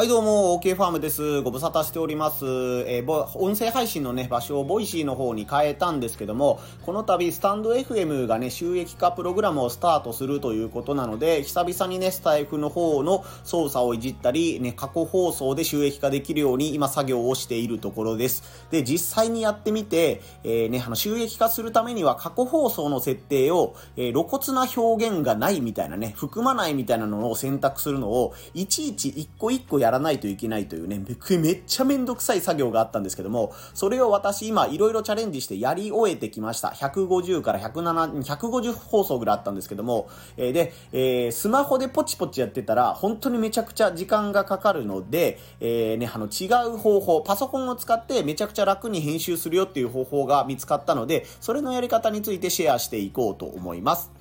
[0.00, 1.42] はいどうも、OK ファームです。
[1.42, 2.46] ご無沙汰しております。
[2.46, 18.42] えー、音声配信のね、場所を Voicy の方に変えたんですけども、この度、スタンド FM がね、収益化プログラムをスタートするということなので、久々にね、スタエフの方の操作をいじったり、ね、過去放送で収益化できるように今作業をしているところです。
[18.70, 31.00] で、実際にやってみて、えー、ね、あの、収益化するためには過去放送の設定を、えー、露骨な表現がないみたいなね、含まないみたいなのを選択するのを、いちいち一個一個やらないといけないというね、
[31.38, 36.68] めっちゃめんどくさい作業があったんですけども、それを私今いろいろチャレンジしてやり終えてきました。
[36.68, 54.19] 150から107、150放送ぐらいあったんですけども、えー、で、えー、スマホでポチポチやってたら、本当にめちゃくちゃ時間がかかるので、えー、ね、あの違う方法、パソコンを使ってめちゃくちゃ楽に編集するよっていう方法が見つかったので、それのやり方についてシェアしていこうと思います。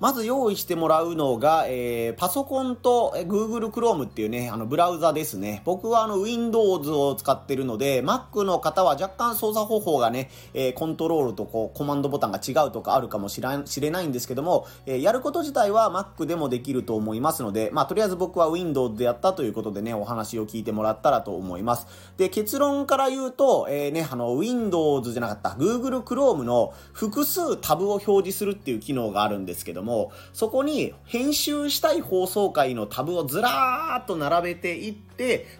[0.00, 5.60] まず用意してもらうのが、えー、パソコンと Google Chrome っていうね、あの、ブラウザですね。
[5.64, 21.88] 僕はあの、Windows を使ってるので、Mac の方は若干操作方法がね、えー、コントロールとこう、コマンドボタンが違うとかあるかもしれないんですけども、えー、やること自体は Mac でもできると思いますので、まあ、とりあえず僕は Windows でやったということでね、お話を聞いてもらったらと思います。
[22.16, 29.87] で、結論から言うと、えー、ね、あの、Windows じゃなかった、Google Chrome の複数タブを表示するっていう機能があるんですけども、
[30.32, 35.07] そこに編集したい放送回のタブをずらーっと並べていって、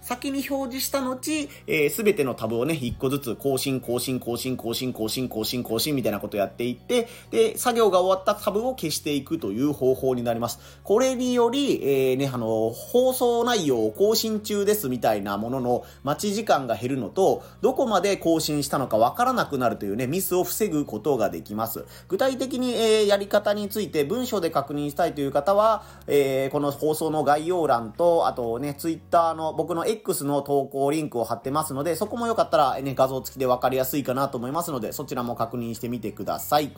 [0.01, 10.59] 先に表示した後、えー、全てのタブをね、一個ずつ更新、更新、更新、更新、更新、更新、更新みたいなことやっていって、で、作業が終わったタブを消していくという方法になります。
[10.84, 21.84] これにより、えー、ね、あの、放送内容を更新中ですみたいなものの待ち時間が減るのと、どこまで更新したのかわからなくなるというね、ミスを防ぐことができます。
[22.09, 36.72] 具体的に、えー、やり方について文章で確認したいという方は、えー、この放送の概要欄と、あとね、ツイッターの僕の X の投稿リンクを貼ってますので、そこもよかったらね、画像付きでわかりやすいかなと思いますので、そちらも確認してみてください。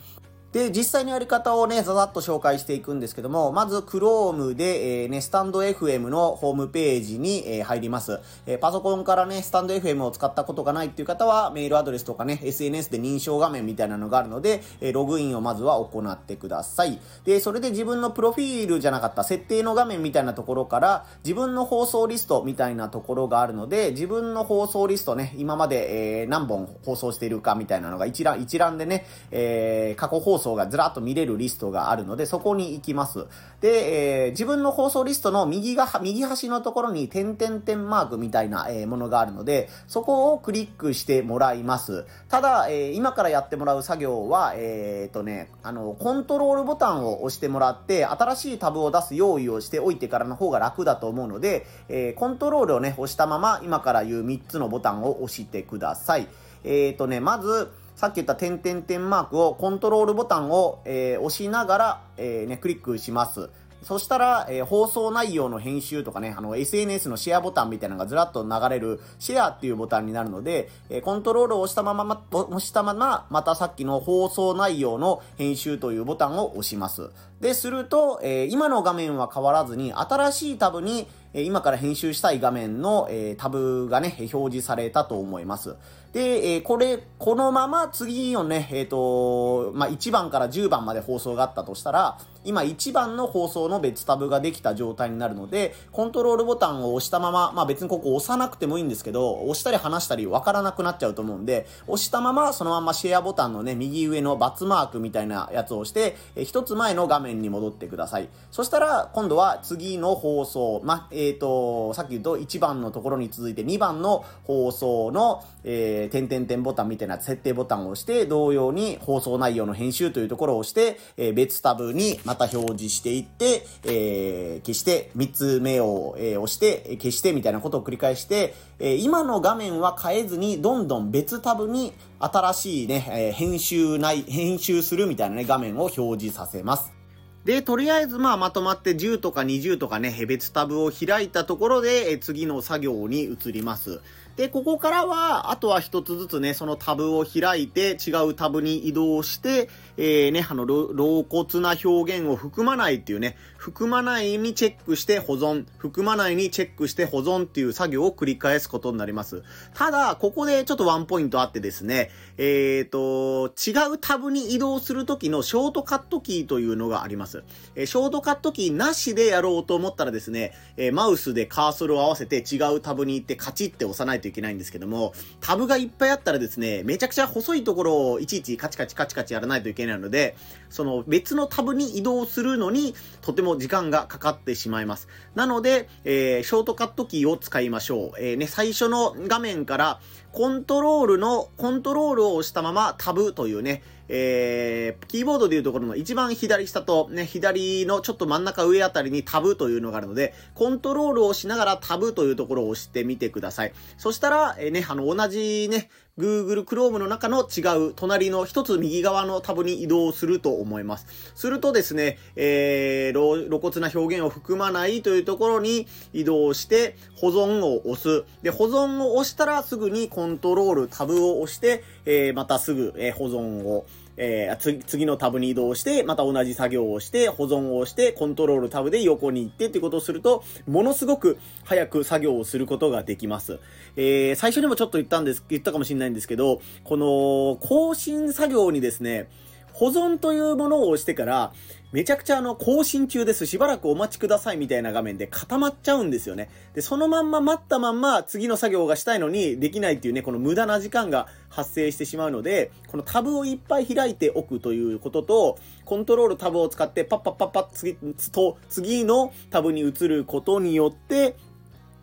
[0.51, 8.19] で、実際のやり方をね、ざざっと紹介していくんですけども、まず Chrome で、えー、ね、スタンド FM のホームページに、えー、入ります。
[8.45, 16.99] えー、パソコンからね、スタンド FM を使ったことがないっていう方は、メールアドレスとかね、SNS で認証画面みたいなのがあるので、えログインをまずは行ってください。
[17.23, 33.25] で、それで自分のプロフィールじゃなかった設定の画面みたいなところから、自分の放送リストみたいなところがあるので、自分の放送リストね、今まで、え何本放送しているかみたいなのが一覧、一覧でね、え過去放送送がずらっと見れるリストがあるので、そこに行きます。
[33.61, 42.05] で、えー、自分の放送リストの右が、右端のところに点々点マークみたいな、えー、ものがあるので、そこをクリックしてもらいます。
[42.27, 56.27] ただ、えー、今からやってもらう作業は、えー、とね、あの、コントロールボタンを押してもらって、新しいタブを出す用意をしておいてからの方が楽だと思うので、え、コントロールをね、押したまま、今から言う3つのボタンを押してください。
[56.63, 63.49] えー、とね、まず、さっき言った点々点マークをコントロールボタンを、えー、押しながら、えー、ね、クリックします。
[63.83, 77.09] そしたら、えー、放送内容の編集とかね、あの、SNS のシェアボタンみたいなのがずらっと流れる、シェアっていうボタンになるので、えー、コントロールを押したまま、ま、押したまま、またさっきの放送内容の編集というボタンを押します。
[77.39, 85.75] で、すると、えー、今の画面は変わらずに、新しいタブに、え今から編集したい画面の、えタブがね、表示されたと思います。
[86.13, 108.29] で、えこれ、このまま次のね、えっ、と、まあ、1番から10番まで放送があったとしたら、今1番の放送の別タブができた状態になるので、コントロールボタンを押したまま、まあ、別にここ押さなくてもいいんですけど、押したり離したりわからなくなっちゃうと思うんで、押したままそのままシェアボタンのね、右上のバツマークみたいなやつを押して、え一つ前の画面に戻ってください。
[108.49, 137.00] そしたら、今度は次の放送、ま、えっ、ー、と、さっき言うと1番のところに続いて2番の放送の、えー、点々点ボタンみたいな設定ボタンを押して、同様に放送内容の編集というところを押して、えー、別タブにまた表示していって、えー、消して、3つ目を、えー、押して、消してみたいなことを繰り返して、えー、今の画面は変えずに、どんどん別タブに新しいね、えー、編集内、編集するみたいなね、画面を表示させます。
[137.45, 143.99] で、とりあえずまあまとまって10とか20とかね、別タブを開いたところで、え次の作業に移ります。
[144.37, 159.43] で、ここからは、あとは一つずつね、そのタブを開いて、違うタブに移動して、えー、ね、あの、露骨な表現を含まないっていうね、含まないにチェックして保存、含まないにチェックして保存っていう作業を繰り返すことになります。
[159.75, 162.09] ただ、ここでちょっとワンポイントあってですね、
[162.43, 167.43] えーと、違うタブに移動するときのショートカットキーというのがあります。
[167.75, 180.35] えー、ショートカットキーなしでやろうと思ったらですね、えー、マウスでカーソルを合わせて違うタブに行ってカチって押さないといけないんですけども、タブがいっぱいあったらですね、めちゃくちゃ細いところをいちいちカチカチカチカチやらないといけないので、
[180.71, 185.07] その別のタブに移動するのにとても時間がかかってしまいます。
[185.35, 188.19] なので、えー、ショートカットキーを使いましょう。
[188.19, 189.99] えー、ね、最初の画面から
[190.31, 193.83] コントロールの、コントロールを押したままタブというね、
[194.13, 203.73] えー、キーボードでいうところの一番左下とね、左のちょっと真ん中上あたりにタブというのがあるので、コントロールをしながらタブというところを押してみてください。
[203.97, 211.07] そしたら、えー、ね、あの、同じね、Google Chrome の中の違う隣の一つ右側のタブに移動すると思います。
[211.35, 218.25] するとですね、えー、露骨な表現を含まないというところに移動して保存を押す。
[218.43, 223.85] で、保存を押したらすぐにコントロールタブを押して、えー、またすぐ、えー、保存を
[224.23, 233.57] えー、次、のタブに移動して、また同じ作業をして、保存をして、コントロールタブで横に行ってっていうことをすると、ものすごく早く作業をすることができます。
[233.95, 239.27] えー、最初にもちょっと言ったんです、言ったかもしれないんですけど、この、更新作業にですね、
[239.73, 241.53] 保存というものを押してから、
[241.91, 243.45] めちゃくちゃあの、更新中です。
[243.45, 246.49] しばらくお待ちくださいみたいな画面で固まっちゃうんですよね。
[246.73, 257.95] で、そのまんま待ったまんま次の作業がしたいのにできないっていうね、この無駄な時間が発生してしまうので、このタブをいっぱい開いておくということと、コントロールタブを使ってパッパッパッパッ次、
[258.31, 261.35] と、次のタブに移ることによって、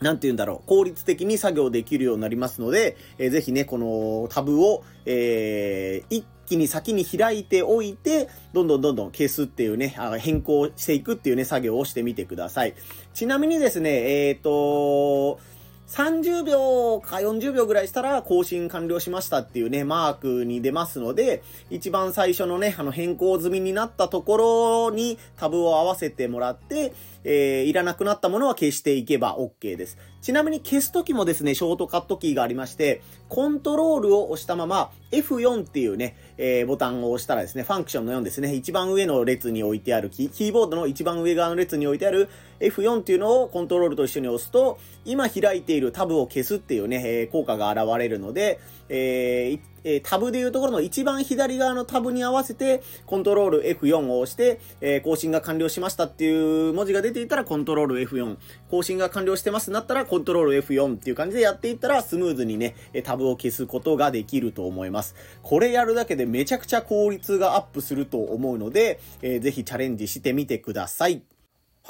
[0.01, 12.75] なんて言うんだろう、効率的に作業できるようになりますので、えー、ぜひね、このタブを、えー、一気に先に開いておいて、どんどんどんどん消すっていうね、あ変更していくっていうね、作業をしてみてください。
[13.13, 15.41] ちなみにですね、えっ、ー、と、
[15.89, 26.93] 30秒か40秒ぐらいしたら更新完了しましたっていうね、マークに出ますので、一番最初のね、あの変更済みになったところにタブを合わせてもらって、
[27.25, 29.99] えー、いらなくなったものは消していけば OK です。
[30.21, 42.29] ちなみに消すときもですね、ショートカットキーがありまして、コントロールを押したまま F4 っていうね、えー、ボタンを押したらですね、ファンクションの4ですね、一番上の列に置いてあるキ、キーボードの一番上側の列に置いてある
[42.61, 58.37] F4 っていうのをコントロールと一緒に押すと、今開いているタブを消すっていうね、えー、効果が現れるので、えー、タブでいうところの一番左側のタブに合わせて、コントロール F4 を押して、え更新が完了しましたっていう文字が出ていたら、コントロール F4。
[58.71, 62.75] 更新が完了してますなったら、コントロール F4 っていう感じでやっていったら、スムーズにね、
[63.05, 65.15] タブを消すことができると思います。
[65.43, 71.23] これやるだけでめちゃくちゃ効率がアップすると思うので、えー、ぜひチャレンジしてみてください。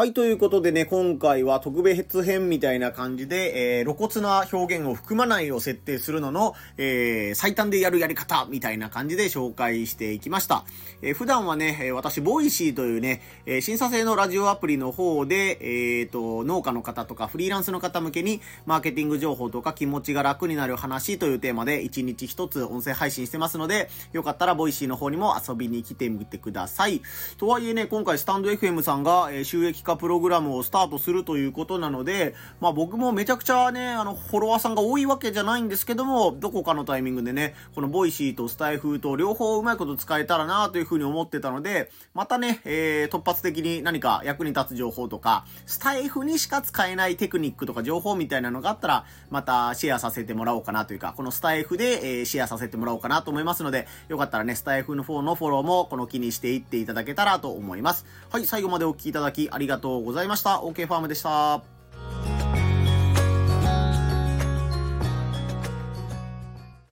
[0.01, 10.65] はい、ということでね、今回は特別編みたいな感じで、えー、露骨な表現を含まないを設定するのの、えー、最短でやるやり方みたいな感じで紹介していきました。
[11.03, 27.03] えー、普段はね、私、 Voicy というね、え、審査制のラジオアプリの方で、えーと、農家の方とかフリーランスの方向けに、マーケティング情報とか気持ちが楽になる話というテーマで、1日1つ音声配信してますので、よかったら Voicy の方にも遊びに来てみてください。
[27.37, 58.07] とはいえね、今回スタンド FM さんが、え、収益化プログラムをスタートするということなので、まあ僕もめちゃくちゃね、あの、フォロワーさんが多いわけじゃないんですけども、どこかのタイミングでね、この Voicy とスタエフと両方うまいこと使えたらなというふうに思ってたので、またね、えー、突発的に何か役に立つ情報とか、スタエフにしか使えないテクニックとか情報みたいなのがあったら、またシェアさせてもらおうかなというか、このスタエフで、えー、シェアさせてもらおうかなと思いますので、よかったらね、スタエフの方のフォローもこの機にしていっていただけたらと思います。
[58.31, 60.61] はい、最後までお聴きいただきありがとうございました。
[60.61, 61.78] OK ファームでした。